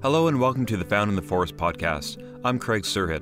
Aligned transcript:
Hello 0.00 0.28
and 0.28 0.38
welcome 0.38 0.64
to 0.66 0.76
the 0.76 0.84
Found 0.84 1.10
in 1.10 1.16
the 1.16 1.22
Forest 1.22 1.56
podcast. 1.56 2.22
I'm 2.44 2.60
Craig 2.60 2.84
Surhit. 2.84 3.20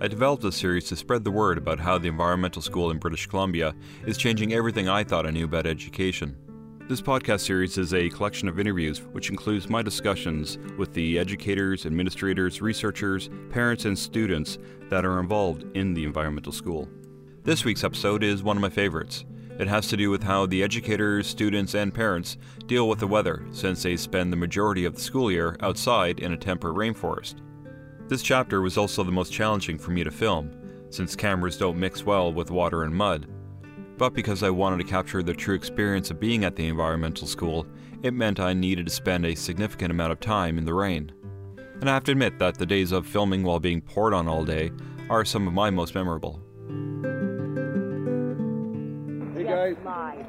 I 0.00 0.08
developed 0.08 0.42
this 0.42 0.56
series 0.56 0.88
to 0.88 0.96
spread 0.96 1.22
the 1.22 1.30
word 1.30 1.58
about 1.58 1.78
how 1.78 1.96
the 1.96 2.08
environmental 2.08 2.60
school 2.60 2.90
in 2.90 2.98
British 2.98 3.28
Columbia 3.28 3.72
is 4.04 4.18
changing 4.18 4.52
everything 4.52 4.88
I 4.88 5.04
thought 5.04 5.28
I 5.28 5.30
knew 5.30 5.44
about 5.44 5.68
education. 5.68 6.36
This 6.88 7.00
podcast 7.00 7.42
series 7.42 7.78
is 7.78 7.94
a 7.94 8.08
collection 8.08 8.48
of 8.48 8.58
interviews 8.58 9.00
which 9.12 9.30
includes 9.30 9.70
my 9.70 9.80
discussions 9.80 10.58
with 10.76 10.92
the 10.92 11.20
educators, 11.20 11.86
administrators, 11.86 12.60
researchers, 12.60 13.30
parents, 13.50 13.84
and 13.84 13.96
students 13.96 14.58
that 14.88 15.04
are 15.04 15.20
involved 15.20 15.64
in 15.76 15.94
the 15.94 16.02
environmental 16.02 16.50
school. 16.50 16.88
This 17.44 17.64
week's 17.64 17.84
episode 17.84 18.24
is 18.24 18.42
one 18.42 18.56
of 18.56 18.60
my 18.60 18.70
favorites. 18.70 19.24
It 19.58 19.68
has 19.68 19.88
to 19.88 19.96
do 19.96 20.10
with 20.10 20.22
how 20.22 20.46
the 20.46 20.62
educators, 20.62 21.26
students, 21.26 21.74
and 21.74 21.92
parents 21.92 22.38
deal 22.66 22.88
with 22.88 23.00
the 23.00 23.06
weather 23.06 23.44
since 23.50 23.82
they 23.82 23.96
spend 23.96 24.32
the 24.32 24.36
majority 24.36 24.84
of 24.84 24.94
the 24.94 25.00
school 25.00 25.30
year 25.30 25.56
outside 25.60 26.20
in 26.20 26.32
a 26.32 26.36
temperate 26.36 26.76
rainforest. 26.76 27.36
This 28.08 28.22
chapter 28.22 28.60
was 28.60 28.78
also 28.78 29.04
the 29.04 29.12
most 29.12 29.32
challenging 29.32 29.78
for 29.78 29.90
me 29.90 30.02
to 30.02 30.10
film, 30.10 30.50
since 30.88 31.14
cameras 31.14 31.56
don't 31.56 31.78
mix 31.78 32.04
well 32.04 32.32
with 32.32 32.50
water 32.50 32.84
and 32.84 32.94
mud. 32.94 33.26
But 33.98 34.14
because 34.14 34.42
I 34.42 34.50
wanted 34.50 34.78
to 34.78 34.90
capture 34.90 35.22
the 35.22 35.34
true 35.34 35.54
experience 35.54 36.10
of 36.10 36.18
being 36.18 36.44
at 36.44 36.56
the 36.56 36.66
environmental 36.66 37.26
school, 37.26 37.66
it 38.02 38.14
meant 38.14 38.40
I 38.40 38.54
needed 38.54 38.86
to 38.86 38.92
spend 38.92 39.26
a 39.26 39.34
significant 39.34 39.90
amount 39.90 40.12
of 40.12 40.20
time 40.20 40.56
in 40.56 40.64
the 40.64 40.72
rain. 40.72 41.12
And 41.80 41.88
I 41.88 41.94
have 41.94 42.04
to 42.04 42.12
admit 42.12 42.38
that 42.38 42.56
the 42.56 42.66
days 42.66 42.92
of 42.92 43.06
filming 43.06 43.42
while 43.42 43.60
being 43.60 43.80
poured 43.80 44.14
on 44.14 44.26
all 44.26 44.44
day 44.44 44.70
are 45.10 45.24
some 45.24 45.46
of 45.46 45.52
my 45.52 45.70
most 45.70 45.94
memorable. 45.94 46.40
Guys, 49.84 50.24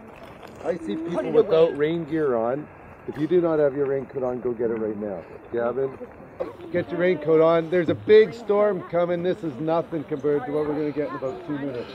I 0.63 0.77
see 0.77 0.95
people 0.95 1.31
without 1.31 1.77
rain 1.77 2.05
gear 2.05 2.35
on. 2.35 2.67
If 3.07 3.17
you 3.17 3.27
do 3.27 3.41
not 3.41 3.59
have 3.59 3.75
your 3.75 3.87
raincoat 3.87 4.23
on, 4.23 4.41
go 4.41 4.51
get 4.53 4.69
it 4.69 4.75
right 4.75 4.97
now. 4.97 5.23
Gavin, 5.51 5.97
get 6.71 6.89
your 6.91 6.99
raincoat 6.99 7.41
on. 7.41 7.69
There's 7.69 7.89
a 7.89 7.95
big 7.95 8.33
storm 8.33 8.81
coming. 8.89 9.23
This 9.23 9.43
is 9.43 9.53
nothing 9.55 10.03
compared 10.03 10.45
to 10.45 10.51
what 10.51 10.67
we're 10.67 10.75
going 10.75 10.93
to 10.93 10.97
get 10.97 11.09
in 11.09 11.15
about 11.15 11.47
two 11.47 11.57
minutes. 11.57 11.91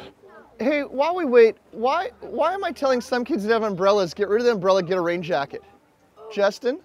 Hey, 0.59 0.83
while 0.83 1.15
we 1.15 1.25
wait, 1.25 1.57
why 1.71 2.11
why 2.21 2.55
am 2.55 2.65
I 2.65 2.73
telling 2.73 3.01
some 3.01 3.25
kids 3.25 3.45
that 3.45 3.53
have 3.53 3.63
umbrellas, 3.63 4.15
get 4.15 4.29
rid 4.29 4.41
of 4.41 4.47
the 4.47 4.53
umbrella, 4.53 4.83
get 4.83 4.99
a 4.99 5.01
rain 5.01 5.23
jacket? 5.23 5.63
Justin? 6.33 6.81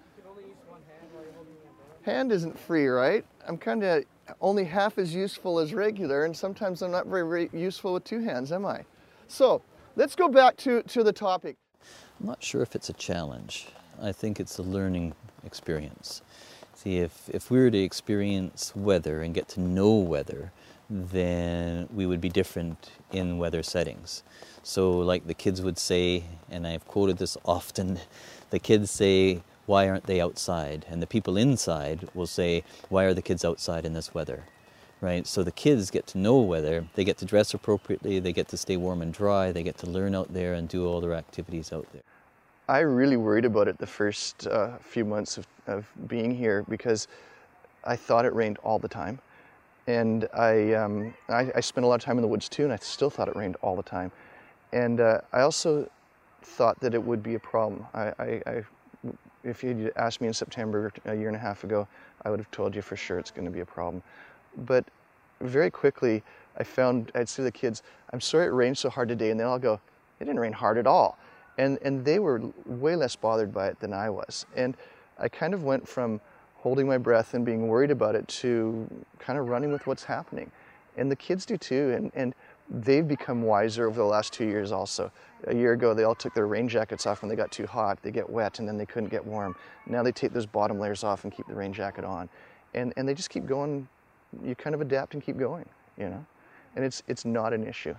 Hand 2.02 2.32
isn't 2.32 2.58
free, 2.58 2.86
right? 2.86 3.24
I'm 3.46 3.56
kind 3.56 3.82
of 3.82 4.04
only 4.40 4.64
half 4.64 4.98
as 4.98 5.14
useful 5.14 5.58
as 5.58 5.72
regular, 5.74 6.24
and 6.24 6.36
sometimes 6.36 6.82
I'm 6.82 6.90
not 6.90 7.06
very, 7.06 7.28
very 7.28 7.50
useful 7.52 7.94
with 7.94 8.04
two 8.04 8.20
hands, 8.20 8.52
am 8.52 8.66
I? 8.66 8.84
So, 9.28 9.62
let's 9.96 10.14
go 10.14 10.28
back 10.28 10.56
to, 10.58 10.82
to 10.84 11.02
the 11.02 11.12
topic. 11.12 11.56
I'm 12.20 12.26
not 12.26 12.42
sure 12.42 12.62
if 12.62 12.74
it's 12.74 12.88
a 12.88 12.94
challenge. 12.94 13.68
I 14.00 14.12
think 14.12 14.40
it's 14.40 14.58
a 14.58 14.62
learning 14.62 15.14
experience. 15.44 16.22
See, 16.74 16.98
if, 16.98 17.28
if 17.28 17.50
we 17.50 17.58
were 17.58 17.70
to 17.70 17.78
experience 17.78 18.72
weather 18.74 19.22
and 19.22 19.34
get 19.34 19.48
to 19.50 19.60
know 19.60 19.94
weather, 19.94 20.52
then 20.88 21.88
we 21.92 22.06
would 22.06 22.20
be 22.20 22.28
different 22.28 22.90
in 23.12 23.38
weather 23.38 23.62
settings. 23.62 24.22
So, 24.62 24.90
like 24.98 25.26
the 25.26 25.34
kids 25.34 25.62
would 25.62 25.78
say, 25.78 26.24
and 26.50 26.66
I've 26.66 26.86
quoted 26.86 27.18
this 27.18 27.36
often, 27.44 27.98
the 28.50 28.58
kids 28.58 28.90
say, 28.90 29.42
Why 29.66 29.88
aren't 29.88 30.06
they 30.06 30.20
outside? 30.20 30.84
And 30.88 31.00
the 31.00 31.06
people 31.06 31.36
inside 31.36 32.08
will 32.14 32.26
say, 32.26 32.64
Why 32.88 33.04
are 33.04 33.14
the 33.14 33.22
kids 33.22 33.44
outside 33.44 33.84
in 33.84 33.92
this 33.92 34.14
weather? 34.14 34.44
Right? 35.02 35.26
So 35.26 35.42
the 35.42 35.52
kids 35.52 35.90
get 35.90 36.06
to 36.08 36.18
know 36.18 36.38
weather, 36.38 36.86
they 36.94 37.02
get 37.04 37.18
to 37.18 37.26
dress 37.26 37.52
appropriately, 37.52 38.20
they 38.20 38.32
get 38.32 38.48
to 38.48 38.56
stay 38.56 38.76
warm 38.76 39.02
and 39.02 39.12
dry, 39.12 39.52
they 39.52 39.64
get 39.64 39.76
to 39.78 39.86
learn 39.86 40.14
out 40.14 40.32
there 40.32 40.54
and 40.54 40.68
do 40.68 40.86
all 40.86 41.00
their 41.00 41.12
activities 41.12 41.72
out 41.72 41.86
there. 41.92 42.02
I 42.68 42.78
really 42.78 43.16
worried 43.16 43.44
about 43.44 43.66
it 43.66 43.78
the 43.78 43.86
first 43.86 44.46
uh, 44.46 44.78
few 44.78 45.04
months 45.04 45.36
of, 45.38 45.46
of 45.66 45.86
being 46.06 46.34
here 46.34 46.64
because 46.68 47.08
I 47.84 47.96
thought 47.96 48.24
it 48.24 48.32
rained 48.32 48.58
all 48.58 48.78
the 48.78 48.88
time. 48.88 49.18
And 49.88 50.28
I, 50.32 50.74
um, 50.74 51.12
I, 51.28 51.50
I, 51.56 51.60
spent 51.60 51.84
a 51.84 51.88
lot 51.88 51.96
of 51.96 52.02
time 52.02 52.16
in 52.16 52.22
the 52.22 52.28
woods 52.28 52.48
too, 52.48 52.62
and 52.62 52.72
I 52.72 52.76
still 52.76 53.10
thought 53.10 53.26
it 53.26 53.34
rained 53.34 53.56
all 53.62 53.74
the 53.74 53.82
time. 53.82 54.12
And 54.72 55.00
uh, 55.00 55.22
I 55.32 55.40
also 55.40 55.90
thought 56.42 56.78
that 56.80 56.94
it 56.94 57.02
would 57.02 57.22
be 57.22 57.34
a 57.34 57.40
problem. 57.40 57.84
I, 57.92 58.12
I, 58.18 58.42
I, 58.46 58.62
if 59.42 59.64
you'd 59.64 59.92
asked 59.96 60.20
me 60.20 60.28
in 60.28 60.32
September 60.32 60.92
a 61.04 61.14
year 61.14 61.26
and 61.26 61.36
a 61.36 61.40
half 61.40 61.64
ago, 61.64 61.88
I 62.24 62.30
would 62.30 62.38
have 62.38 62.50
told 62.52 62.76
you 62.76 62.82
for 62.82 62.96
sure 62.96 63.18
it's 63.18 63.32
going 63.32 63.44
to 63.44 63.50
be 63.50 63.60
a 63.60 63.66
problem. 63.66 64.02
But 64.56 64.84
very 65.40 65.70
quickly, 65.70 66.22
I 66.56 66.64
found 66.64 67.10
I'd 67.14 67.28
say 67.28 67.42
the 67.42 67.52
kids, 67.52 67.82
"I'm 68.12 68.20
sorry 68.20 68.46
it 68.46 68.50
rained 68.50 68.78
so 68.78 68.90
hard 68.90 69.08
today," 69.08 69.30
and 69.30 69.40
then 69.40 69.46
I'll 69.46 69.58
go, 69.58 69.80
"It 70.20 70.24
didn't 70.24 70.40
rain 70.40 70.52
hard 70.52 70.78
at 70.78 70.86
all," 70.86 71.18
and 71.58 71.78
and 71.82 72.04
they 72.04 72.18
were 72.18 72.40
way 72.66 72.96
less 72.96 73.16
bothered 73.16 73.52
by 73.52 73.68
it 73.68 73.80
than 73.80 73.92
I 73.92 74.10
was. 74.10 74.46
And 74.56 74.76
I 75.18 75.28
kind 75.28 75.54
of 75.54 75.64
went 75.64 75.88
from 75.88 76.20
holding 76.62 76.86
my 76.86 76.96
breath 76.96 77.34
and 77.34 77.44
being 77.44 77.66
worried 77.66 77.90
about 77.90 78.14
it 78.14 78.26
to 78.28 78.88
kind 79.18 79.38
of 79.38 79.48
running 79.48 79.72
with 79.72 79.86
what's 79.86 80.04
happening. 80.04 80.50
And 80.96 81.10
the 81.10 81.16
kids 81.16 81.44
do 81.44 81.56
too. 81.56 81.92
And, 81.96 82.12
and 82.14 82.34
they've 82.70 83.06
become 83.06 83.42
wiser 83.42 83.88
over 83.88 83.96
the 83.96 84.06
last 84.06 84.32
two 84.32 84.44
years 84.44 84.70
also. 84.70 85.10
A 85.48 85.54
year 85.54 85.72
ago, 85.72 85.92
they 85.92 86.04
all 86.04 86.14
took 86.14 86.34
their 86.34 86.46
rain 86.46 86.68
jackets 86.68 87.04
off 87.04 87.22
when 87.22 87.28
they 87.28 87.34
got 87.34 87.50
too 87.50 87.66
hot. 87.66 88.00
They 88.02 88.12
get 88.12 88.30
wet 88.30 88.60
and 88.60 88.68
then 88.68 88.78
they 88.78 88.86
couldn't 88.86 89.08
get 89.08 89.26
warm. 89.26 89.56
Now 89.86 90.04
they 90.04 90.12
take 90.12 90.32
those 90.32 90.46
bottom 90.46 90.78
layers 90.78 91.02
off 91.02 91.24
and 91.24 91.32
keep 91.32 91.48
the 91.48 91.54
rain 91.54 91.72
jacket 91.72 92.04
on. 92.04 92.28
And, 92.74 92.92
and 92.96 93.08
they 93.08 93.14
just 93.14 93.30
keep 93.30 93.44
going. 93.44 93.88
You 94.44 94.54
kind 94.54 94.74
of 94.74 94.80
adapt 94.80 95.14
and 95.14 95.22
keep 95.22 95.36
going, 95.36 95.68
you 95.96 96.08
know? 96.08 96.24
And 96.74 96.84
it's, 96.84 97.02
it's 97.06 97.24
not 97.24 97.52
an 97.52 97.66
issue. 97.66 97.94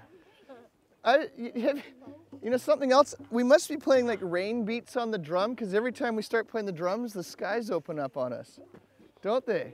I, 1.06 1.28
you 1.36 2.50
know 2.50 2.58
something 2.58 2.92
else? 2.92 3.14
We 3.30 3.44
must 3.44 3.68
be 3.68 3.76
playing 3.76 4.08
like 4.08 4.20
rain 4.22 4.64
beats 4.64 4.96
on 4.96 5.12
the 5.12 5.18
drum 5.18 5.52
because 5.52 5.74
every 5.74 5.92
time 5.92 6.16
we 6.16 6.22
start 6.22 6.48
playing 6.48 6.66
the 6.66 6.72
drums, 6.72 7.14
the 7.14 7.24
skies 7.24 7.70
open 7.70 8.00
up 8.00 8.16
on 8.16 8.32
us, 8.32 8.60
don't 9.22 9.46
they? 9.46 9.74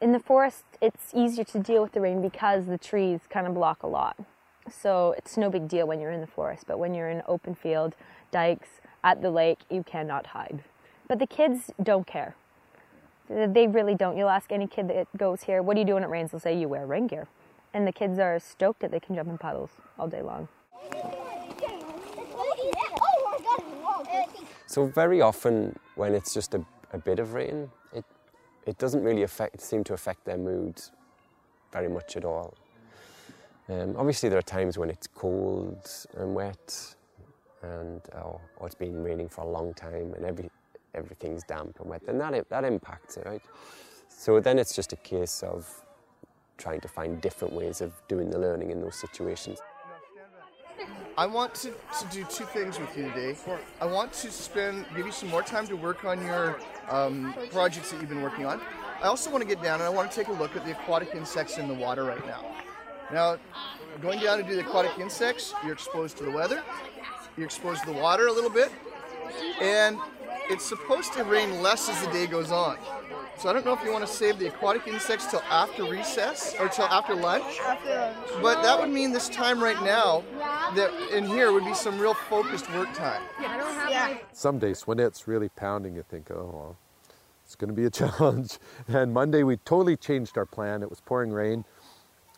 In 0.00 0.12
the 0.12 0.18
forest, 0.18 0.64
it's 0.80 1.12
easier 1.14 1.44
to 1.44 1.58
deal 1.58 1.82
with 1.82 1.92
the 1.92 2.00
rain 2.00 2.22
because 2.22 2.66
the 2.66 2.78
trees 2.78 3.20
kind 3.28 3.46
of 3.46 3.54
block 3.54 3.82
a 3.82 3.86
lot. 3.86 4.16
So 4.70 5.14
it's 5.18 5.36
no 5.36 5.50
big 5.50 5.68
deal 5.68 5.86
when 5.86 6.00
you're 6.00 6.10
in 6.10 6.20
the 6.20 6.26
forest, 6.26 6.64
but 6.66 6.78
when 6.78 6.94
you're 6.94 7.10
in 7.10 7.22
open 7.28 7.54
field, 7.54 7.94
dikes, 8.30 8.80
at 9.04 9.20
the 9.20 9.30
lake, 9.30 9.58
you 9.70 9.82
cannot 9.82 10.26
hide. 10.26 10.64
But 11.08 11.18
the 11.18 11.26
kids 11.26 11.70
don't 11.82 12.06
care. 12.06 12.34
They 13.32 13.66
really 13.66 13.94
don't. 13.94 14.16
You'll 14.16 14.28
ask 14.28 14.52
any 14.52 14.66
kid 14.66 14.88
that 14.88 15.06
goes 15.16 15.42
here, 15.42 15.62
what 15.62 15.74
do 15.74 15.80
you 15.80 15.86
do 15.86 15.94
when 15.94 16.04
it 16.04 16.10
rains? 16.10 16.30
They'll 16.30 16.40
say, 16.40 16.58
you 16.58 16.68
wear 16.68 16.86
rain 16.86 17.06
gear 17.06 17.28
and 17.74 17.86
the 17.86 17.92
kids 17.92 18.18
are 18.18 18.38
stoked 18.38 18.80
that 18.80 18.90
they 18.90 19.00
can 19.00 19.14
jump 19.14 19.28
in 19.28 19.38
puddles 19.38 19.70
all 19.98 20.08
day 20.08 20.22
long. 20.22 20.48
So 24.66 24.86
very 24.86 25.20
often 25.20 25.78
when 25.96 26.14
it's 26.14 26.32
just 26.32 26.54
a, 26.54 26.64
a 26.92 26.98
bit 26.98 27.18
of 27.18 27.34
rain, 27.34 27.70
it, 27.92 28.04
it 28.66 28.78
doesn't 28.78 29.02
really 29.02 29.22
affect, 29.22 29.60
seem 29.60 29.84
to 29.84 29.94
affect 29.94 30.24
their 30.24 30.38
moods 30.38 30.92
very 31.72 31.88
much 31.88 32.16
at 32.16 32.24
all. 32.24 32.54
Um, 33.68 33.94
obviously 33.96 34.28
there 34.28 34.38
are 34.38 34.42
times 34.42 34.78
when 34.78 34.90
it's 34.90 35.06
cold 35.06 35.88
and 36.16 36.34
wet 36.34 36.94
and 37.62 38.00
or, 38.14 38.40
or, 38.56 38.66
it's 38.66 38.74
been 38.74 39.02
raining 39.02 39.28
for 39.28 39.42
a 39.42 39.48
long 39.48 39.72
time 39.72 40.14
and 40.14 40.24
every, 40.24 40.50
everything's 40.94 41.42
damp 41.44 41.78
and 41.80 41.88
wet, 41.88 42.02
and 42.08 42.20
that, 42.20 42.48
that 42.48 42.64
impacts 42.64 43.16
it, 43.16 43.26
right? 43.26 43.42
So 44.08 44.40
then 44.40 44.58
it's 44.58 44.74
just 44.74 44.92
a 44.92 44.96
case 44.96 45.42
of 45.42 45.82
trying 46.58 46.80
to 46.80 46.88
find 46.88 47.20
different 47.20 47.54
ways 47.54 47.80
of 47.80 47.92
doing 48.08 48.30
the 48.30 48.38
learning 48.38 48.70
in 48.70 48.80
those 48.80 48.96
situations. 48.96 49.60
I 51.16 51.26
want 51.26 51.54
to, 51.56 51.70
to 51.70 52.06
do 52.10 52.24
two 52.24 52.44
things 52.44 52.78
with 52.78 52.96
you 52.96 53.04
today. 53.10 53.36
I 53.80 53.86
want 53.86 54.12
to 54.14 54.30
spend, 54.30 54.86
give 54.96 55.04
you 55.04 55.12
some 55.12 55.28
more 55.28 55.42
time 55.42 55.66
to 55.66 55.76
work 55.76 56.04
on 56.04 56.24
your 56.24 56.58
um, 56.88 57.34
projects 57.50 57.90
that 57.90 58.00
you've 58.00 58.08
been 58.08 58.22
working 58.22 58.46
on. 58.46 58.60
I 59.02 59.06
also 59.06 59.30
want 59.30 59.42
to 59.42 59.48
get 59.48 59.62
down 59.62 59.80
and 59.80 59.82
I 59.82 59.88
want 59.90 60.10
to 60.10 60.16
take 60.16 60.28
a 60.28 60.32
look 60.32 60.56
at 60.56 60.64
the 60.64 60.72
aquatic 60.72 61.14
insects 61.14 61.58
in 61.58 61.68
the 61.68 61.74
water 61.74 62.04
right 62.04 62.24
now. 62.26 62.44
Now, 63.12 63.36
going 64.00 64.20
down 64.20 64.38
to 64.38 64.44
do 64.44 64.54
the 64.54 64.62
aquatic 64.62 64.98
insects, 64.98 65.52
you're 65.62 65.74
exposed 65.74 66.16
to 66.18 66.24
the 66.24 66.30
weather, 66.30 66.62
you're 67.36 67.46
exposed 67.46 67.80
to 67.84 67.92
the 67.92 67.98
water 67.98 68.28
a 68.28 68.32
little 68.32 68.50
bit, 68.50 68.70
and 69.60 69.98
it's 70.50 70.64
supposed 70.64 71.12
to 71.14 71.24
rain 71.24 71.62
less 71.62 71.88
as 71.88 72.04
the 72.04 72.12
day 72.12 72.26
goes 72.26 72.50
on. 72.50 72.78
So 73.38 73.48
I 73.48 73.52
don't 73.52 73.64
know 73.64 73.72
if 73.72 73.82
you 73.82 73.92
want 73.92 74.06
to 74.06 74.12
save 74.12 74.38
the 74.38 74.46
aquatic 74.46 74.86
insects 74.86 75.26
till 75.26 75.42
after 75.50 75.84
recess 75.84 76.54
or 76.60 76.68
till 76.68 76.84
after 76.84 77.14
lunch. 77.14 77.58
But 78.40 78.62
that 78.62 78.78
would 78.78 78.90
mean 78.90 79.12
this 79.12 79.28
time 79.28 79.62
right 79.62 79.82
now 79.82 80.22
that 80.74 80.92
in 81.12 81.26
here 81.26 81.52
would 81.52 81.64
be 81.64 81.74
some 81.74 81.98
real 81.98 82.14
focused 82.14 82.72
work 82.72 82.92
time. 82.94 83.22
Yeah, 83.40 83.52
I 83.52 83.56
don't 83.56 83.74
have 83.74 83.90
yeah. 83.90 84.18
Some 84.32 84.58
days 84.58 84.86
when 84.86 85.00
it's 85.00 85.26
really 85.26 85.48
pounding, 85.48 85.96
you 85.96 86.04
think, 86.08 86.30
oh, 86.30 86.50
well, 86.52 86.76
it's 87.44 87.56
going 87.56 87.68
to 87.68 87.74
be 87.74 87.84
a 87.84 87.90
challenge. 88.18 88.58
And 88.88 89.12
Monday 89.12 89.42
we 89.42 89.56
totally 89.58 89.96
changed 89.96 90.38
our 90.38 90.46
plan. 90.46 90.82
It 90.82 90.90
was 90.90 91.00
pouring 91.00 91.32
rain, 91.32 91.64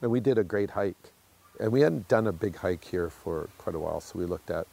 and 0.01 0.11
we 0.11 0.21
did 0.21 0.39
a 0.39 0.45
great 0.45 0.71
hike. 0.71 1.13
And 1.61 1.71
we 1.71 1.83
hadn't 1.83 2.09
done 2.09 2.27
a 2.27 2.33
big 2.33 2.57
hike 2.57 2.85
here 2.85 3.11
for 3.11 3.49
quite 3.59 3.77
a 3.77 3.79
while, 3.79 4.01
so 4.01 4.19
we 4.19 4.25
looked 4.25 4.51
at 4.51 4.67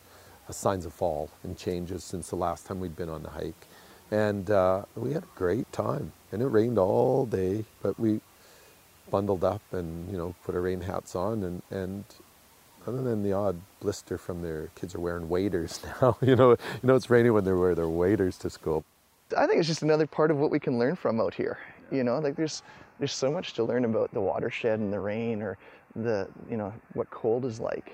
signs 0.54 0.86
of 0.86 0.94
fall 0.94 1.30
and 1.44 1.58
changes 1.58 2.04
since 2.04 2.30
the 2.30 2.36
last 2.36 2.66
time 2.66 2.80
we'd 2.80 2.96
been 2.96 3.10
on 3.10 3.24
the 3.24 3.30
hike. 3.30 3.68
And 4.12 4.50
uh, 4.50 4.84
we 4.96 5.14
had 5.14 5.24
a 5.24 5.38
great 5.38 5.72
time 5.72 6.12
and 6.32 6.42
it 6.42 6.48
rained 6.48 6.78
all 6.78 7.26
day, 7.26 7.66
but 7.82 8.00
we 8.00 8.22
bundled 9.10 9.44
up 9.44 9.62
and 9.74 10.10
you 10.10 10.18
know 10.18 10.34
put 10.46 10.56
our 10.56 10.62
rain 10.62 10.82
hats 10.82 11.16
on 11.16 11.44
and 11.44 11.62
and 11.70 12.06
other 12.88 13.02
than 13.04 13.22
the 13.24 13.34
odd 13.34 13.60
blister 13.80 14.18
from 14.18 14.42
their 14.42 14.70
kids 14.76 14.96
are 14.96 15.00
wearing 15.00 15.30
waders 15.30 15.82
now. 16.02 16.18
you 16.22 16.36
know, 16.36 16.52
you 16.52 16.58
know 16.84 16.96
it's 16.96 17.10
raining 17.10 17.34
when 17.34 17.44
they 17.44 17.54
wear 17.54 17.76
their 17.76 17.90
waders 17.90 18.38
to 18.38 18.50
school. 18.50 18.84
I 19.38 19.46
think 19.46 19.60
it's 19.60 19.68
just 19.68 19.84
another 19.84 20.08
part 20.08 20.32
of 20.32 20.38
what 20.38 20.50
we 20.50 20.60
can 20.60 20.80
learn 20.80 20.96
from 20.96 21.22
out 21.22 21.34
here. 21.34 21.60
You 21.92 22.04
know, 22.04 22.20
like 22.20 22.36
there's 22.36 22.64
there's 23.00 23.14
so 23.14 23.32
much 23.32 23.54
to 23.54 23.64
learn 23.64 23.86
about 23.86 24.14
the 24.14 24.22
watershed 24.22 24.80
and 24.80 24.92
the 24.92 25.00
rain 25.00 25.42
or 25.42 25.58
the 25.96 26.28
you 26.50 26.58
know 26.58 26.74
what 26.94 27.10
cold 27.10 27.46
is 27.46 27.60
like. 27.60 27.92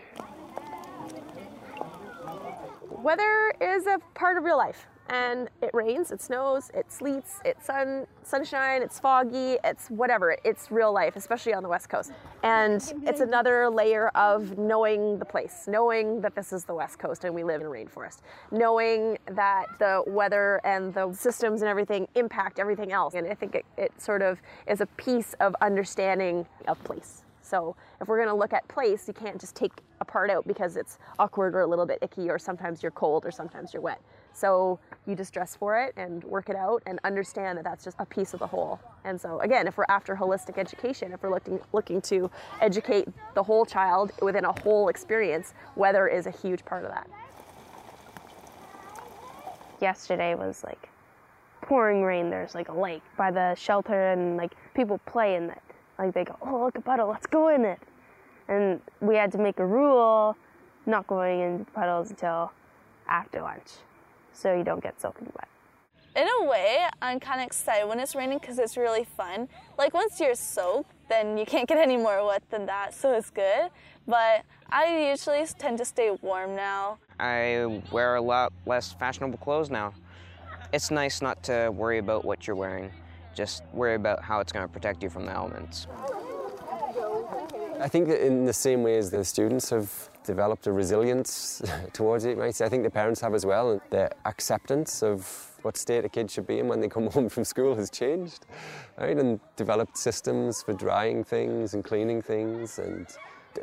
Weather 2.97 3.53
is 3.61 3.85
a 3.85 3.99
part 4.15 4.37
of 4.37 4.43
real 4.43 4.57
life 4.57 4.87
and 5.09 5.49
it 5.61 5.69
rains, 5.71 6.11
it 6.11 6.19
snows, 6.19 6.71
it 6.73 6.91
sleets, 6.91 7.39
it's 7.45 7.65
sun, 7.67 8.07
sunshine, 8.23 8.81
it's 8.81 8.99
foggy, 8.99 9.57
it's 9.63 9.89
whatever. 9.89 10.35
It's 10.43 10.71
real 10.71 10.91
life, 10.91 11.15
especially 11.15 11.53
on 11.53 11.61
the 11.61 11.69
West 11.69 11.89
Coast. 11.89 12.11
And 12.41 12.81
it's 13.05 13.21
another 13.21 13.69
layer 13.69 14.09
of 14.09 14.57
knowing 14.57 15.19
the 15.19 15.25
place, 15.25 15.65
knowing 15.67 16.21
that 16.21 16.33
this 16.35 16.51
is 16.51 16.65
the 16.65 16.73
West 16.73 16.97
Coast 16.97 17.23
and 17.23 17.35
we 17.35 17.43
live 17.43 17.61
in 17.61 17.67
a 17.67 17.69
rainforest, 17.69 18.21
knowing 18.51 19.19
that 19.31 19.67
the 19.77 20.03
weather 20.07 20.59
and 20.63 20.91
the 20.93 21.13
systems 21.13 21.61
and 21.61 21.69
everything 21.69 22.07
impact 22.15 22.57
everything 22.59 22.91
else. 22.91 23.13
And 23.13 23.27
I 23.27 23.35
think 23.35 23.53
it, 23.53 23.65
it 23.77 23.91
sort 24.01 24.23
of 24.23 24.41
is 24.67 24.81
a 24.81 24.87
piece 24.97 25.35
of 25.39 25.55
understanding 25.61 26.47
of 26.67 26.83
place. 26.83 27.23
So 27.47 27.75
if 28.01 28.07
we're 28.07 28.17
going 28.17 28.29
to 28.29 28.35
look 28.35 28.53
at 28.53 28.67
place, 28.67 29.07
you 29.07 29.13
can't 29.13 29.39
just 29.39 29.55
take 29.55 29.71
a 30.01 30.05
part 30.05 30.29
out 30.29 30.45
because 30.47 30.75
it's 30.75 30.99
awkward 31.17 31.55
or 31.55 31.61
a 31.61 31.67
little 31.67 31.85
bit 31.85 31.99
icky 32.01 32.29
or 32.29 32.37
sometimes 32.37 32.83
you're 32.83 32.91
cold 32.91 33.25
or 33.25 33.31
sometimes 33.31 33.73
you're 33.73 33.81
wet. 33.81 34.01
So 34.33 34.79
you 35.07 35.15
just 35.15 35.33
dress 35.33 35.55
for 35.55 35.79
it 35.79 35.93
and 35.97 36.23
work 36.25 36.49
it 36.49 36.55
out 36.55 36.83
and 36.85 36.99
understand 37.03 37.57
that 37.57 37.63
that's 37.63 37.83
just 37.83 37.95
a 37.99 38.05
piece 38.05 38.33
of 38.33 38.39
the 38.39 38.47
whole. 38.47 38.79
And 39.03 39.19
so 39.19 39.39
again, 39.39 39.67
if 39.67 39.77
we're 39.77 39.85
after 39.89 40.15
holistic 40.15 40.57
education, 40.57 41.11
if 41.13 41.23
we're 41.23 41.31
looking 41.31 41.59
looking 41.73 42.01
to 42.01 42.29
educate 42.61 43.07
the 43.33 43.41
whole 43.41 43.65
child 43.65 44.11
within 44.21 44.45
a 44.45 44.51
whole 44.61 44.89
experience, 44.89 45.53
weather 45.75 46.07
is 46.07 46.27
a 46.27 46.31
huge 46.31 46.63
part 46.65 46.83
of 46.83 46.91
that. 46.91 47.09
Yesterday 49.81 50.35
was 50.35 50.63
like 50.63 50.89
pouring 51.61 52.03
rain. 52.03 52.29
There's 52.29 52.53
like 52.53 52.69
a 52.69 52.73
lake 52.73 53.03
by 53.17 53.31
the 53.31 53.55
shelter 53.55 54.11
and 54.11 54.37
like 54.37 54.53
people 54.75 54.99
play 55.05 55.35
in 55.35 55.49
it. 55.49 55.61
Like 55.99 56.13
they 56.13 56.23
go, 56.23 56.35
"Oh, 56.41 56.63
look 56.65 56.77
a 56.77 56.81
puddle, 56.81 57.07
let's 57.09 57.27
go 57.27 57.49
in 57.49 57.65
it." 57.65 57.79
And 58.47 58.81
we 59.01 59.15
had 59.15 59.31
to 59.33 59.37
make 59.37 59.59
a 59.59 59.65
rule 59.65 60.35
not 60.85 61.05
going 61.07 61.39
into 61.41 61.71
puddles 61.71 62.09
until 62.09 62.51
after 63.07 63.41
lunch 63.41 63.71
so 64.31 64.55
you 64.55 64.63
don't 64.63 64.81
get 64.81 64.99
soaking 65.01 65.31
wet. 65.35 65.47
In 66.15 66.27
a 66.41 66.49
way, 66.49 66.79
I'm 67.01 67.19
kind 67.19 67.41
of 67.41 67.47
excited 67.47 67.87
when 67.87 67.99
it's 67.99 68.15
raining 68.15 68.39
because 68.39 68.57
it's 68.57 68.75
really 68.75 69.03
fun. 69.03 69.47
Like 69.77 69.93
once 69.93 70.19
you're 70.19 70.33
soaked, 70.33 70.91
then 71.09 71.37
you 71.37 71.45
can't 71.45 71.67
get 71.67 71.77
any 71.87 71.97
more 71.97 72.25
wet 72.25 72.43
than 72.49 72.65
that, 72.65 72.93
so 72.93 73.13
it's 73.13 73.29
good. 73.29 73.69
But 74.07 74.43
I 74.69 75.09
usually 75.09 75.45
tend 75.59 75.77
to 75.77 75.85
stay 75.85 76.09
warm 76.21 76.55
now. 76.55 76.97
I 77.19 77.83
wear 77.91 78.15
a 78.15 78.21
lot 78.21 78.53
less 78.65 78.93
fashionable 78.93 79.37
clothes 79.37 79.69
now. 79.69 79.93
It's 80.73 80.91
nice 80.91 81.21
not 81.21 81.43
to 81.43 81.69
worry 81.71 81.99
about 81.99 82.25
what 82.25 82.47
you're 82.47 82.55
wearing, 82.55 82.91
just 83.37 83.63
worry 83.71 83.93
about 83.93 84.23
how 84.23 84.39
it's 84.39 84.51
going 84.51 84.67
to 84.67 84.73
protect 84.73 85.03
you 85.03 85.09
from 85.09 85.27
the 85.27 85.31
elements. 85.31 85.85
I 87.79 87.87
think 87.87 88.07
that 88.07 88.25
in 88.25 88.45
the 88.45 88.53
same 88.53 88.81
way 88.81 88.97
as 88.97 89.11
the 89.11 89.23
students 89.23 89.69
have 89.69 90.09
developed 90.23 90.65
a 90.65 90.71
resilience 90.71 91.61
towards 91.93 92.25
it, 92.25 92.35
right? 92.35 92.59
I 92.59 92.67
think 92.67 92.81
the 92.83 92.89
parents 92.89 93.21
have 93.21 93.35
as 93.35 93.45
well, 93.45 93.79
the 93.91 94.09
acceptance 94.25 95.03
of 95.03 95.51
what 95.61 95.77
state 95.77 96.03
a 96.03 96.09
kid 96.09 96.31
should 96.31 96.47
be 96.47 96.57
in 96.57 96.67
when 96.67 96.79
they 96.81 96.87
come 96.89 97.07
home 97.15 97.29
from 97.29 97.43
school 97.43 97.75
has 97.75 97.91
changed, 97.91 98.47
right? 98.97 99.15
And 99.15 99.39
developed 99.55 99.97
systems 99.97 100.63
for 100.63 100.73
drying 100.73 101.23
things 101.23 101.75
and 101.75 101.83
cleaning 101.83 102.23
things, 102.23 102.79
and 102.79 103.05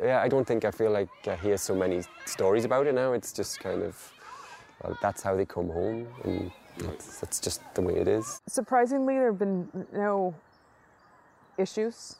yeah, 0.01 0.21
I 0.21 0.29
don't 0.29 0.47
think 0.47 0.63
I 0.63 0.71
feel 0.71 0.91
like 0.91 1.09
I 1.27 1.35
hear 1.35 1.57
so 1.57 1.75
many 1.75 2.01
stories 2.25 2.63
about 2.63 2.87
it 2.87 2.95
now. 2.95 3.11
It's 3.11 3.33
just 3.33 3.59
kind 3.59 3.83
of, 3.83 4.13
well, 4.81 4.97
that's 5.01 5.21
how 5.21 5.35
they 5.35 5.45
come 5.45 5.69
home, 5.69 6.07
and 6.23 6.51
that's, 6.77 7.19
that's 7.19 7.39
just 7.39 7.61
the 7.75 7.81
way 7.81 7.95
it 7.95 8.07
is. 8.07 8.41
Surprisingly, 8.47 9.15
there 9.15 9.27
have 9.27 9.39
been 9.39 9.69
no 9.93 10.35
issues 11.57 12.17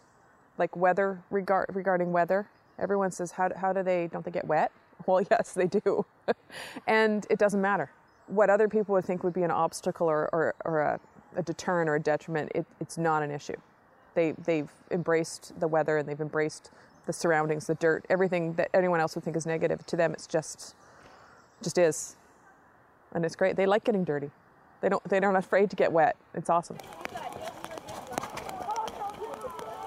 like 0.57 0.75
weather 0.75 1.21
regard, 1.29 1.67
regarding 1.73 2.11
weather. 2.11 2.47
Everyone 2.79 3.11
says, 3.11 3.31
how, 3.31 3.49
how 3.55 3.73
do 3.73 3.83
they, 3.83 4.07
don't 4.07 4.23
they 4.23 4.31
get 4.31 4.45
wet? 4.45 4.71
Well, 5.07 5.21
yes, 5.29 5.51
they 5.51 5.67
do. 5.67 6.05
and 6.87 7.27
it 7.29 7.37
doesn't 7.37 7.61
matter. 7.61 7.91
What 8.27 8.49
other 8.49 8.69
people 8.69 8.93
would 8.93 9.03
think 9.03 9.25
would 9.25 9.33
be 9.33 9.43
an 9.43 9.51
obstacle 9.51 10.07
or, 10.07 10.29
or, 10.31 10.55
or 10.63 10.79
a, 10.79 10.99
a, 11.35 11.43
deterrent 11.43 11.89
or 11.89 11.95
a 11.95 11.99
detriment, 11.99 12.53
it, 12.55 12.65
it's 12.79 12.97
not 12.97 13.21
an 13.21 13.29
issue. 13.29 13.57
They, 14.13 14.31
they've 14.45 14.71
embraced 14.91 15.59
the 15.59 15.67
weather 15.67 15.97
and 15.97 16.07
they've 16.07 16.21
embraced 16.21 16.71
the 17.07 17.13
surroundings, 17.13 17.67
the 17.67 17.75
dirt, 17.75 18.05
everything 18.09 18.53
that 18.53 18.69
anyone 18.73 19.01
else 19.01 19.15
would 19.15 19.25
think 19.25 19.35
is 19.35 19.45
negative. 19.45 19.85
To 19.87 19.97
them, 19.97 20.13
it's 20.13 20.27
just, 20.27 20.75
just 21.61 21.77
is. 21.77 22.15
And 23.11 23.25
it's 23.25 23.35
great. 23.35 23.57
They 23.57 23.65
like 23.65 23.83
getting 23.83 24.05
dirty. 24.05 24.31
They 24.81 24.89
don't, 24.89 25.03
they 25.09 25.19
aren't 25.19 25.37
afraid 25.37 25.69
to 25.69 25.75
get 25.75 25.91
wet. 25.91 26.15
It's 26.33 26.49
awesome. 26.49 26.77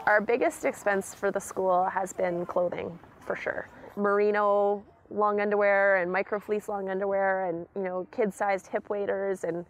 Our 0.06 0.20
biggest 0.20 0.64
expense 0.64 1.14
for 1.14 1.30
the 1.30 1.40
school 1.40 1.84
has 1.84 2.12
been 2.12 2.46
clothing, 2.46 2.98
for 3.26 3.36
sure. 3.36 3.68
Merino 3.96 4.82
long 5.10 5.40
underwear 5.40 5.96
and 5.96 6.10
micro 6.10 6.38
fleece 6.38 6.68
long 6.68 6.88
underwear 6.90 7.46
and 7.46 7.66
you 7.74 7.82
know 7.82 8.06
kid-sized 8.10 8.66
hip 8.66 8.90
waders 8.90 9.44
and 9.44 9.64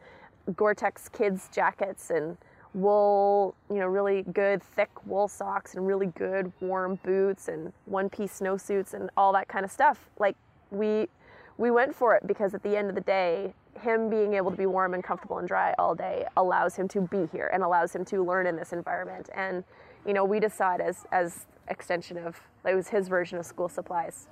Gore-Tex 0.56 1.08
kids 1.08 1.48
jackets 1.52 2.10
and 2.10 2.36
wool, 2.74 3.54
you 3.70 3.76
know, 3.76 3.86
really 3.86 4.22
good 4.32 4.62
thick 4.62 4.90
wool 5.06 5.28
socks 5.28 5.74
and 5.74 5.86
really 5.86 6.06
good 6.06 6.52
warm 6.60 6.98
boots 7.02 7.48
and 7.48 7.72
one-piece 7.86 8.40
snowsuits 8.40 8.94
and 8.94 9.10
all 9.16 9.32
that 9.32 9.48
kind 9.48 9.64
of 9.64 9.70
stuff. 9.70 10.08
Like 10.18 10.36
we 10.70 11.08
we 11.56 11.70
went 11.70 11.94
for 11.94 12.14
it 12.14 12.26
because 12.26 12.54
at 12.54 12.62
the 12.62 12.76
end 12.76 12.88
of 12.88 12.94
the 12.94 13.00
day, 13.00 13.52
him 13.80 14.10
being 14.10 14.34
able 14.34 14.50
to 14.50 14.56
be 14.56 14.66
warm 14.66 14.94
and 14.94 15.02
comfortable 15.02 15.38
and 15.38 15.48
dry 15.48 15.74
all 15.78 15.94
day 15.94 16.26
allows 16.36 16.76
him 16.76 16.88
to 16.88 17.00
be 17.00 17.26
here 17.32 17.50
and 17.52 17.62
allows 17.62 17.94
him 17.94 18.04
to 18.06 18.24
learn 18.24 18.46
in 18.46 18.56
this 18.56 18.72
environment. 18.72 19.30
And 19.34 19.64
you 20.06 20.12
know, 20.12 20.24
we 20.24 20.40
decide 20.40 20.80
as 20.80 21.06
as 21.12 21.46
extension 21.68 22.16
of 22.18 22.40
it 22.66 22.74
was 22.74 22.88
his 22.88 23.08
version 23.08 23.38
of 23.38 23.46
school 23.46 23.68
supplies. 23.68 24.28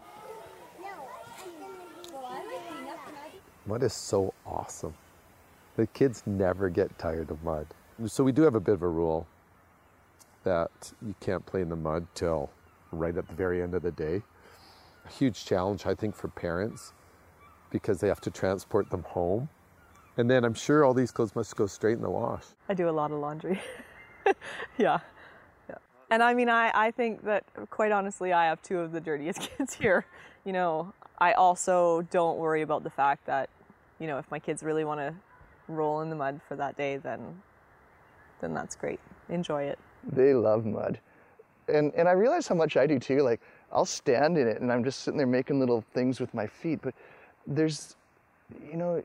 Mud 3.66 3.82
is 3.82 3.92
so 3.92 4.32
awesome. 4.46 4.94
The 5.76 5.86
kids 5.88 6.22
never 6.24 6.68
get 6.68 6.96
tired 6.98 7.30
of 7.30 7.42
mud. 7.42 7.66
So 8.06 8.22
we 8.22 8.32
do 8.32 8.42
have 8.42 8.54
a 8.54 8.60
bit 8.60 8.74
of 8.74 8.82
a 8.82 8.88
rule 8.88 9.26
that 10.44 10.70
you 11.04 11.14
can't 11.20 11.44
play 11.44 11.62
in 11.62 11.68
the 11.68 11.76
mud 11.76 12.06
till 12.14 12.50
right 12.92 13.16
at 13.16 13.26
the 13.26 13.34
very 13.34 13.62
end 13.62 13.74
of 13.74 13.82
the 13.82 13.90
day. 13.90 14.22
A 15.04 15.08
huge 15.08 15.44
challenge, 15.44 15.84
I 15.84 15.94
think, 15.94 16.14
for 16.14 16.28
parents 16.28 16.92
because 17.70 18.00
they 18.00 18.08
have 18.08 18.20
to 18.22 18.30
transport 18.30 18.90
them 18.90 19.02
home. 19.02 19.48
And 20.16 20.30
then 20.30 20.44
I'm 20.44 20.54
sure 20.54 20.84
all 20.84 20.94
these 20.94 21.10
clothes 21.10 21.34
must 21.36 21.54
go 21.56 21.66
straight 21.66 21.94
in 21.94 22.02
the 22.02 22.10
wash. 22.10 22.44
I 22.68 22.74
do 22.74 22.88
a 22.88 22.90
lot 22.90 23.10
of 23.10 23.18
laundry. 23.18 23.60
yeah. 24.78 24.98
yeah. 25.68 25.76
And 26.10 26.22
I 26.22 26.32
mean, 26.32 26.48
I, 26.48 26.70
I 26.74 26.90
think 26.90 27.24
that 27.24 27.44
quite 27.70 27.92
honestly, 27.92 28.32
I 28.32 28.46
have 28.46 28.62
two 28.62 28.78
of 28.78 28.92
the 28.92 29.00
dirtiest 29.00 29.40
kids 29.58 29.74
here. 29.74 30.06
You 30.44 30.52
know, 30.52 30.92
I 31.18 31.32
also 31.32 32.02
don't 32.10 32.38
worry 32.38 32.62
about 32.62 32.82
the 32.82 32.90
fact 32.90 33.26
that, 33.26 33.50
you 33.98 34.06
know, 34.06 34.18
if 34.18 34.30
my 34.30 34.38
kids 34.38 34.62
really 34.62 34.84
want 34.84 35.00
to 35.00 35.14
roll 35.68 36.00
in 36.00 36.10
the 36.10 36.16
mud 36.16 36.40
for 36.48 36.56
that 36.56 36.76
day, 36.76 36.96
then 36.96 37.42
then 38.40 38.52
that's 38.52 38.76
great. 38.76 39.00
Enjoy 39.28 39.62
it. 39.62 39.78
They 40.04 40.34
love 40.34 40.64
mud. 40.64 41.00
And 41.68 41.92
and 41.94 42.08
I 42.08 42.12
realize 42.12 42.46
how 42.46 42.54
much 42.54 42.76
I 42.76 42.86
do 42.86 42.98
too. 42.98 43.22
Like 43.22 43.40
I'll 43.72 43.86
stand 43.86 44.38
in 44.38 44.46
it 44.46 44.60
and 44.60 44.72
I'm 44.72 44.84
just 44.84 45.00
sitting 45.00 45.18
there 45.18 45.26
making 45.26 45.58
little 45.58 45.84
things 45.92 46.20
with 46.20 46.32
my 46.32 46.46
feet, 46.46 46.80
but 46.82 46.94
there's 47.46 47.96
you 48.70 48.76
know, 48.76 49.02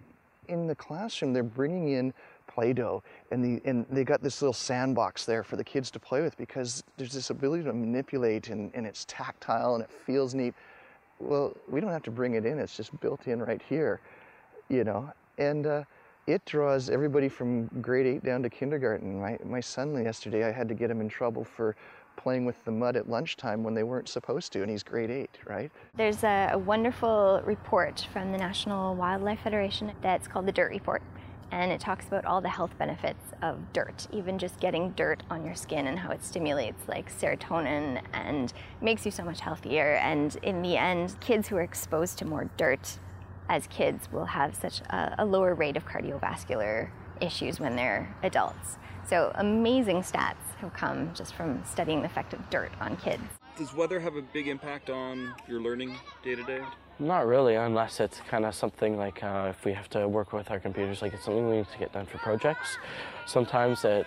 in 0.47 0.67
the 0.67 0.75
classroom 0.75 1.33
they're 1.33 1.43
bringing 1.43 1.89
in 1.89 2.13
Play-Doh, 2.47 3.01
and 3.31 3.43
the 3.43 3.61
and 3.67 3.85
they 3.89 4.03
got 4.03 4.21
this 4.21 4.41
little 4.41 4.53
sandbox 4.53 5.25
there 5.25 5.43
for 5.43 5.55
the 5.55 5.63
kids 5.63 5.89
to 5.91 5.99
play 5.99 6.21
with 6.21 6.37
because 6.37 6.83
there's 6.97 7.13
this 7.13 7.29
ability 7.29 7.63
to 7.63 7.73
manipulate 7.73 8.49
and, 8.49 8.71
and 8.73 8.85
it's 8.85 9.05
tactile 9.07 9.75
and 9.75 9.83
it 9.83 9.89
feels 9.89 10.33
neat. 10.33 10.53
Well, 11.19 11.55
we 11.69 11.79
don't 11.79 11.91
have 11.91 12.03
to 12.03 12.11
bring 12.11 12.33
it 12.33 12.45
in; 12.45 12.59
it's 12.59 12.75
just 12.75 12.97
built 12.99 13.27
in 13.27 13.41
right 13.41 13.61
here, 13.69 14.01
you 14.67 14.83
know. 14.83 15.11
And 15.37 15.65
uh, 15.65 15.83
it 16.27 16.43
draws 16.45 16.89
everybody 16.89 17.29
from 17.29 17.67
grade 17.81 18.05
eight 18.05 18.23
down 18.23 18.43
to 18.43 18.49
kindergarten. 18.49 19.19
My 19.19 19.37
my 19.45 19.61
son 19.61 20.03
yesterday, 20.03 20.43
I 20.43 20.51
had 20.51 20.67
to 20.67 20.73
get 20.73 20.91
him 20.91 20.99
in 20.99 21.07
trouble 21.07 21.45
for 21.45 21.75
playing 22.15 22.45
with 22.45 22.63
the 22.65 22.71
mud 22.71 22.95
at 22.95 23.09
lunchtime 23.09 23.63
when 23.63 23.73
they 23.73 23.83
weren't 23.83 24.09
supposed 24.09 24.51
to, 24.53 24.61
and 24.61 24.69
he's 24.69 24.83
grade 24.83 25.11
eight, 25.11 25.37
right? 25.45 25.71
There's 25.95 26.23
a, 26.23 26.51
a 26.53 26.57
wonderful 26.57 27.41
report 27.45 28.07
from 28.13 28.31
the 28.31 28.37
National 28.37 28.95
Wildlife 28.95 29.39
Federation 29.41 29.91
that's 30.01 30.27
called 30.27 30.45
the 30.45 30.51
Dirt 30.51 30.71
Report 30.71 31.01
and 31.51 31.71
it 31.71 31.81
talks 31.81 32.07
about 32.07 32.25
all 32.25 32.39
the 32.41 32.49
health 32.49 32.77
benefits 32.77 33.33
of 33.41 33.73
dirt, 33.73 34.07
even 34.11 34.39
just 34.39 34.59
getting 34.59 34.91
dirt 34.91 35.21
on 35.29 35.45
your 35.45 35.55
skin 35.55 35.87
and 35.87 35.99
how 35.99 36.09
it 36.09 36.23
stimulates 36.23 36.87
like 36.87 37.11
serotonin 37.11 38.01
and 38.13 38.53
makes 38.81 39.05
you 39.05 39.11
so 39.11 39.23
much 39.23 39.41
healthier. 39.41 39.95
And 39.95 40.35
in 40.43 40.61
the 40.61 40.77
end, 40.77 41.19
kids 41.19 41.49
who 41.49 41.57
are 41.57 41.61
exposed 41.61 42.17
to 42.19 42.25
more 42.25 42.49
dirt 42.55 42.99
as 43.49 43.67
kids 43.67 44.09
will 44.11 44.25
have 44.25 44.55
such 44.55 44.79
a, 44.81 45.15
a 45.19 45.25
lower 45.25 45.53
rate 45.53 45.75
of 45.75 45.85
cardiovascular 45.85 46.89
issues 47.21 47.59
when 47.59 47.75
they're 47.75 48.13
adults. 48.23 48.77
So 49.07 49.31
amazing 49.35 50.01
stats 50.01 50.35
have 50.59 50.73
come 50.73 51.13
just 51.13 51.33
from 51.33 51.63
studying 51.65 51.99
the 52.01 52.05
effect 52.05 52.33
of 52.33 52.49
dirt 52.49 52.71
on 52.79 52.97
kids. 52.97 53.23
Does 53.57 53.73
weather 53.73 53.99
have 53.99 54.15
a 54.15 54.21
big 54.21 54.47
impact 54.47 54.89
on 54.89 55.33
your 55.47 55.61
learning 55.61 55.97
day 56.23 56.35
to 56.35 56.43
day? 56.43 56.61
Not 56.99 57.25
really, 57.25 57.55
unless 57.55 57.99
it's 57.99 58.21
kind 58.29 58.45
of 58.45 58.53
something 58.53 58.97
like 58.97 59.23
uh, 59.23 59.47
if 59.49 59.65
we 59.65 59.73
have 59.73 59.89
to 59.89 60.07
work 60.07 60.33
with 60.33 60.51
our 60.51 60.59
computers, 60.59 61.01
like 61.01 61.13
it's 61.13 61.25
something 61.25 61.49
we 61.49 61.57
need 61.57 61.67
to 61.71 61.77
get 61.77 61.91
done 61.91 62.05
for 62.05 62.19
projects. 62.19 62.77
Sometimes 63.25 63.83
it 63.83 64.05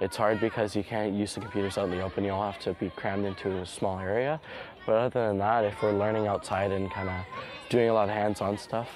it's 0.00 0.16
hard 0.16 0.40
because 0.40 0.74
you 0.74 0.82
can't 0.82 1.12
use 1.12 1.34
the 1.34 1.40
computers 1.40 1.76
out 1.76 1.84
in 1.84 1.90
the 1.90 2.00
open. 2.00 2.24
You'll 2.24 2.42
have 2.42 2.58
to 2.60 2.72
be 2.74 2.88
crammed 2.90 3.26
into 3.26 3.58
a 3.58 3.66
small 3.66 3.98
area. 3.98 4.40
But 4.86 4.94
other 4.94 5.28
than 5.28 5.38
that, 5.38 5.64
if 5.64 5.82
we're 5.82 5.92
learning 5.92 6.26
outside 6.26 6.72
and 6.72 6.90
kind 6.90 7.10
of 7.10 7.16
doing 7.68 7.90
a 7.90 7.92
lot 7.92 8.08
of 8.08 8.14
hands-on 8.14 8.56
stuff, 8.56 8.88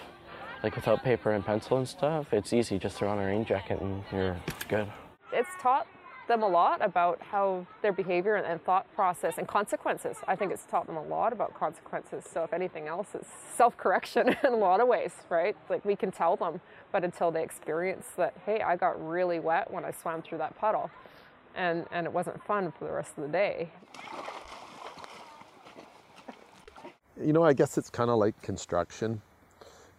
like 0.64 0.75
without 0.75 1.04
paper 1.04 1.30
and 1.33 1.44
pencil 1.44 1.76
and 1.76 1.87
stuff, 1.87 2.33
it's 2.33 2.54
easy. 2.54 2.78
Just 2.78 2.97
throw 2.97 3.11
on 3.11 3.18
a 3.18 3.26
rain 3.26 3.44
jacket 3.44 3.83
and 3.83 4.02
you're 4.11 4.35
good. 4.66 4.88
It's 5.30 5.50
taught 5.61 5.87
them 6.26 6.42
a 6.42 6.49
lot 6.49 6.83
about 6.83 7.21
how 7.21 7.66
their 7.83 7.92
behavior 7.92 8.37
and, 8.37 8.64
thought 8.64 8.87
process 8.94 9.37
and 9.37 9.47
consequences. 9.47 10.16
I 10.26 10.35
think 10.37 10.52
it's 10.52 10.64
taught 10.64 10.87
them 10.87 10.97
a 10.97 11.02
lot 11.02 11.35
about 11.35 11.52
consequences. 11.52 12.25
So 12.33 12.44
if 12.44 12.54
anything 12.54 12.88
else, 12.88 13.09
it's 13.12 13.28
self-correction 13.54 14.28
in 14.42 14.52
a 14.54 14.56
lot 14.56 14.80
of 14.80 14.88
ways, 14.88 15.12
right? 15.28 15.54
Like 15.68 15.85
we 15.85 15.97
can 15.97 16.11
tell 16.11 16.35
them, 16.35 16.62
but 16.92 17.04
until 17.04 17.30
they 17.30 17.42
experience 17.42 18.06
that, 18.16 18.33
hey, 18.47 18.62
I 18.62 18.76
got 18.76 19.06
really 19.06 19.40
wet 19.40 19.71
when 19.71 19.85
I 19.85 19.90
swam 19.90 20.23
through 20.23 20.38
that 20.38 20.59
puddle, 20.59 20.90
and 21.54 21.85
and 21.92 22.06
it 22.06 22.12
wasn't 22.12 22.42
fun 22.47 22.73
for 22.78 22.87
the 22.87 22.92
rest 22.92 23.12
of 23.18 23.25
the 23.25 23.28
day. 23.28 23.68
You 27.23 27.35
know, 27.35 27.44
I 27.44 27.52
guess 27.52 27.76
it's 27.76 27.90
kind 27.90 28.09
of 28.09 28.16
like 28.16 28.40
construction. 28.40 29.21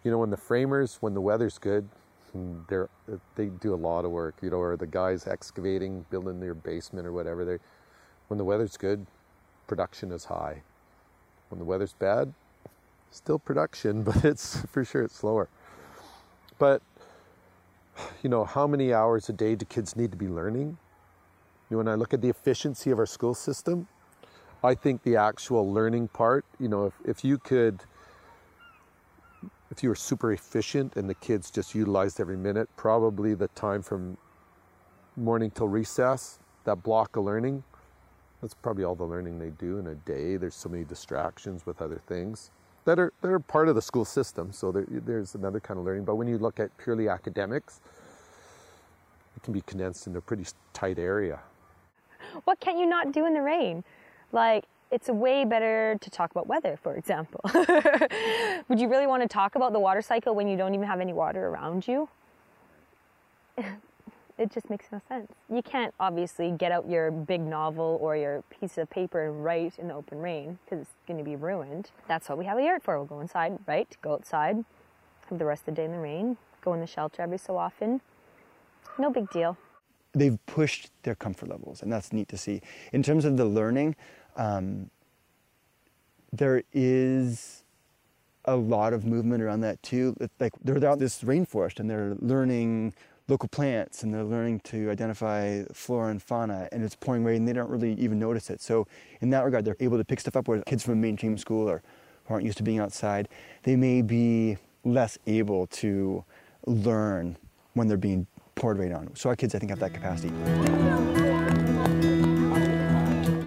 You 0.06 0.12
know, 0.12 0.18
when 0.18 0.30
the 0.30 0.36
framers, 0.36 0.98
when 1.00 1.14
the 1.14 1.20
weather's 1.20 1.58
good, 1.58 1.88
hmm, 2.30 2.58
they're 2.68 2.88
they 3.34 3.46
do 3.46 3.74
a 3.74 3.82
lot 3.90 4.04
of 4.04 4.12
work, 4.12 4.36
you 4.40 4.50
know, 4.50 4.58
or 4.58 4.76
the 4.76 4.86
guys 4.86 5.26
excavating, 5.26 6.06
building 6.10 6.38
their 6.38 6.54
basement 6.54 7.08
or 7.08 7.12
whatever. 7.12 7.44
They, 7.44 7.58
when 8.28 8.38
the 8.38 8.44
weather's 8.44 8.76
good, 8.76 9.04
production 9.66 10.12
is 10.12 10.26
high. 10.26 10.62
When 11.48 11.58
the 11.58 11.64
weather's 11.64 11.94
bad, 11.94 12.32
still 13.10 13.40
production, 13.40 14.02
but 14.04 14.24
it's 14.24 14.60
for 14.66 14.84
sure 14.84 15.02
it's 15.02 15.16
slower. 15.16 15.48
But 16.56 16.82
you 18.22 18.30
know, 18.30 18.44
how 18.44 18.68
many 18.68 18.94
hours 18.94 19.28
a 19.28 19.32
day 19.32 19.56
do 19.56 19.64
kids 19.64 19.96
need 19.96 20.12
to 20.12 20.16
be 20.16 20.28
learning? 20.28 20.78
You 21.68 21.74
know, 21.74 21.78
when 21.78 21.88
I 21.88 21.96
look 21.96 22.14
at 22.14 22.22
the 22.22 22.28
efficiency 22.28 22.92
of 22.92 23.00
our 23.00 23.06
school 23.06 23.34
system, 23.34 23.88
I 24.62 24.76
think 24.76 25.02
the 25.02 25.16
actual 25.16 25.68
learning 25.68 26.06
part, 26.06 26.44
you 26.60 26.68
know, 26.68 26.86
if, 26.86 26.94
if 27.04 27.24
you 27.24 27.38
could 27.38 27.82
if 29.76 29.82
you 29.82 29.90
were 29.90 29.94
super 29.94 30.32
efficient 30.32 30.96
and 30.96 31.08
the 31.08 31.14
kids 31.14 31.50
just 31.50 31.74
utilized 31.74 32.18
every 32.18 32.36
minute, 32.36 32.66
probably 32.76 33.34
the 33.34 33.48
time 33.48 33.82
from 33.82 34.16
morning 35.16 35.50
till 35.50 35.68
recess, 35.68 36.38
that 36.64 36.82
block 36.82 37.14
of 37.16 37.24
learning, 37.24 37.62
that's 38.40 38.54
probably 38.54 38.84
all 38.84 38.94
the 38.94 39.04
learning 39.04 39.38
they 39.38 39.50
do 39.50 39.78
in 39.78 39.88
a 39.88 39.94
day. 39.94 40.38
There's 40.38 40.54
so 40.54 40.70
many 40.70 40.84
distractions 40.84 41.66
with 41.66 41.82
other 41.82 42.00
things 42.06 42.50
that 42.86 42.98
are 42.98 43.12
that 43.20 43.28
are 43.28 43.38
part 43.38 43.68
of 43.68 43.74
the 43.74 43.82
school 43.82 44.06
system. 44.06 44.50
So 44.50 44.72
there, 44.72 44.86
there's 44.88 45.34
another 45.34 45.60
kind 45.60 45.78
of 45.78 45.84
learning. 45.84 46.04
But 46.04 46.14
when 46.14 46.26
you 46.26 46.38
look 46.38 46.58
at 46.58 46.74
purely 46.78 47.10
academics, 47.10 47.80
it 49.36 49.42
can 49.42 49.52
be 49.52 49.60
condensed 49.60 50.06
into 50.06 50.20
a 50.20 50.22
pretty 50.22 50.44
tight 50.72 50.98
area. 50.98 51.40
What 52.44 52.60
can 52.60 52.78
you 52.78 52.86
not 52.86 53.12
do 53.12 53.26
in 53.26 53.34
the 53.34 53.42
rain? 53.42 53.84
Like 54.32 54.64
it's 54.90 55.08
way 55.08 55.44
better 55.44 55.96
to 56.00 56.10
talk 56.10 56.30
about 56.30 56.46
weather, 56.46 56.78
for 56.82 56.94
example. 56.94 57.40
Would 58.68 58.80
you 58.80 58.88
really 58.88 59.06
want 59.06 59.22
to 59.22 59.28
talk 59.28 59.54
about 59.54 59.72
the 59.72 59.80
water 59.80 60.02
cycle 60.02 60.34
when 60.34 60.48
you 60.48 60.56
don't 60.56 60.74
even 60.74 60.86
have 60.86 61.00
any 61.00 61.12
water 61.12 61.48
around 61.48 61.88
you? 61.88 62.08
it 64.38 64.52
just 64.52 64.70
makes 64.70 64.86
no 64.92 65.00
sense. 65.08 65.32
You 65.52 65.62
can't 65.62 65.94
obviously 65.98 66.50
get 66.52 66.70
out 66.70 66.88
your 66.88 67.10
big 67.10 67.40
novel 67.40 67.98
or 68.00 68.16
your 68.16 68.42
piece 68.60 68.78
of 68.78 68.88
paper 68.90 69.26
and 69.26 69.44
write 69.44 69.78
in 69.78 69.88
the 69.88 69.94
open 69.94 70.20
rain 70.20 70.58
because 70.64 70.82
it's 70.82 70.90
going 71.06 71.18
to 71.18 71.24
be 71.24 71.36
ruined. 71.36 71.90
That's 72.06 72.28
what 72.28 72.38
we 72.38 72.44
have 72.44 72.58
a 72.58 72.62
yard 72.62 72.82
for. 72.82 72.96
We'll 72.96 73.06
go 73.06 73.20
inside, 73.20 73.58
right? 73.66 73.88
Go 74.02 74.14
outside, 74.14 74.64
have 75.28 75.38
the 75.38 75.44
rest 75.44 75.62
of 75.62 75.66
the 75.66 75.72
day 75.72 75.84
in 75.84 75.92
the 75.92 75.98
rain, 75.98 76.36
go 76.62 76.74
in 76.74 76.80
the 76.80 76.86
shelter 76.86 77.22
every 77.22 77.38
so 77.38 77.56
often. 77.56 78.00
No 78.98 79.10
big 79.10 79.30
deal. 79.30 79.56
They've 80.12 80.38
pushed 80.46 80.90
their 81.02 81.14
comfort 81.14 81.48
levels, 81.48 81.82
and 81.82 81.92
that's 81.92 82.12
neat 82.12 82.28
to 82.28 82.38
see. 82.38 82.62
In 82.92 83.02
terms 83.02 83.26
of 83.26 83.36
the 83.36 83.44
learning, 83.44 83.96
um, 84.36 84.90
there 86.32 86.62
is 86.72 87.64
a 88.44 88.56
lot 88.56 88.92
of 88.92 89.04
movement 89.04 89.42
around 89.42 89.60
that 89.60 89.82
too. 89.82 90.16
Like 90.38 90.52
they're 90.62 90.76
out 90.86 90.94
in 90.94 90.98
this 90.98 91.22
rainforest 91.22 91.80
and 91.80 91.90
they're 91.90 92.16
learning 92.20 92.94
local 93.28 93.48
plants 93.48 94.02
and 94.02 94.14
they're 94.14 94.24
learning 94.24 94.60
to 94.60 94.88
identify 94.88 95.64
flora 95.72 96.10
and 96.10 96.22
fauna 96.22 96.68
and 96.70 96.84
it's 96.84 96.94
pouring 96.94 97.24
rain 97.24 97.36
and 97.38 97.48
they 97.48 97.52
don't 97.52 97.68
really 97.68 97.94
even 97.94 98.18
notice 98.18 98.50
it. 98.50 98.60
So 98.60 98.86
in 99.20 99.30
that 99.30 99.44
regard, 99.44 99.64
they're 99.64 99.76
able 99.80 99.98
to 99.98 100.04
pick 100.04 100.20
stuff 100.20 100.36
up 100.36 100.46
where 100.46 100.62
kids 100.62 100.84
from 100.84 101.00
mainstream 101.00 101.36
school 101.36 101.68
or 101.68 101.82
who 102.26 102.34
aren't 102.34 102.46
used 102.46 102.58
to 102.58 102.64
being 102.64 102.78
outside, 102.78 103.28
they 103.64 103.74
may 103.74 104.02
be 104.02 104.58
less 104.84 105.18
able 105.26 105.66
to 105.66 106.24
learn 106.66 107.36
when 107.74 107.88
they're 107.88 107.96
being 107.96 108.26
poured 108.54 108.78
rain 108.78 108.92
on. 108.92 109.14
So 109.16 109.28
our 109.28 109.36
kids, 109.36 109.54
I 109.54 109.58
think, 109.58 109.70
have 109.70 109.80
that 109.80 109.92
capacity. 109.92 110.32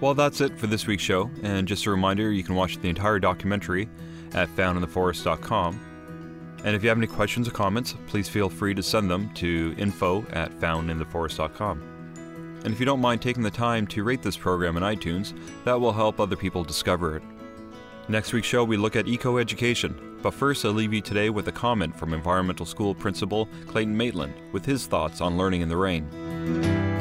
Well, 0.00 0.14
that's 0.14 0.40
it 0.40 0.58
for 0.58 0.66
this 0.66 0.86
week's 0.86 1.02
show. 1.02 1.30
And 1.42 1.68
just 1.68 1.86
a 1.86 1.90
reminder, 1.90 2.32
you 2.32 2.42
can 2.42 2.54
watch 2.54 2.78
the 2.78 2.88
entire 2.88 3.18
documentary 3.18 3.88
at 4.32 4.48
foundintheforest.com. 4.56 5.80
And 6.64 6.76
if 6.76 6.82
you 6.82 6.88
have 6.88 6.98
any 6.98 7.06
questions 7.06 7.48
or 7.48 7.52
comments, 7.52 7.94
please 8.06 8.28
feel 8.28 8.48
free 8.48 8.74
to 8.74 8.82
send 8.82 9.10
them 9.10 9.32
to 9.34 9.74
info 9.78 10.26
at 10.30 10.52
foundintheforest.com. 10.58 11.82
And 12.64 12.74
if 12.74 12.80
you 12.80 12.86
don't 12.86 13.00
mind 13.00 13.22
taking 13.22 13.42
the 13.42 13.50
time 13.50 13.86
to 13.88 14.04
rate 14.04 14.22
this 14.22 14.36
program 14.36 14.76
in 14.76 14.82
iTunes, 14.82 15.32
that 15.64 15.80
will 15.80 15.92
help 15.92 16.20
other 16.20 16.36
people 16.36 16.62
discover 16.64 17.16
it. 17.16 17.22
Next 18.08 18.32
week's 18.32 18.46
show, 18.46 18.64
we 18.64 18.76
look 18.76 18.96
at 18.96 19.08
eco 19.08 19.38
education. 19.38 20.18
But 20.22 20.34
first, 20.34 20.64
I'll 20.64 20.72
leave 20.72 20.92
you 20.92 21.00
today 21.00 21.30
with 21.30 21.48
a 21.48 21.52
comment 21.52 21.96
from 21.96 22.12
Environmental 22.12 22.66
School 22.66 22.94
Principal 22.94 23.48
Clayton 23.66 23.96
Maitland 23.96 24.34
with 24.52 24.66
his 24.66 24.86
thoughts 24.86 25.22
on 25.22 25.38
learning 25.38 25.62
in 25.62 25.68
the 25.68 25.76
rain. 25.76 26.99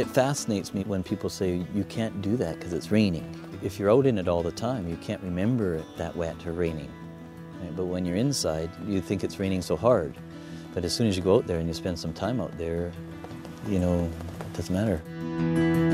It 0.00 0.08
fascinates 0.08 0.72
me 0.72 0.82
when 0.84 1.02
people 1.02 1.28
say 1.28 1.62
you 1.74 1.84
can't 1.84 2.22
do 2.22 2.34
that 2.38 2.58
because 2.58 2.72
it's 2.72 2.90
raining. 2.90 3.38
If 3.62 3.78
you're 3.78 3.90
out 3.90 4.06
in 4.06 4.16
it 4.16 4.28
all 4.28 4.42
the 4.42 4.50
time, 4.50 4.88
you 4.88 4.96
can't 4.96 5.22
remember 5.22 5.74
it 5.74 5.84
that 5.98 6.16
wet 6.16 6.46
or 6.46 6.52
raining. 6.52 6.90
Right? 7.60 7.76
But 7.76 7.84
when 7.84 8.06
you're 8.06 8.16
inside, 8.16 8.70
you 8.86 9.02
think 9.02 9.24
it's 9.24 9.38
raining 9.38 9.60
so 9.60 9.76
hard. 9.76 10.14
But 10.72 10.86
as 10.86 10.94
soon 10.94 11.06
as 11.06 11.18
you 11.18 11.22
go 11.22 11.36
out 11.36 11.46
there 11.46 11.58
and 11.58 11.68
you 11.68 11.74
spend 11.74 11.98
some 11.98 12.14
time 12.14 12.40
out 12.40 12.56
there, 12.56 12.92
you 13.68 13.78
know, 13.78 14.10
it 14.40 14.52
doesn't 14.54 14.74
matter. 14.74 15.89